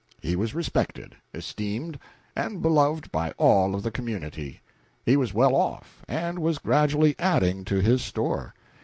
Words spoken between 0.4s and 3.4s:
respected, esteemed and beloved by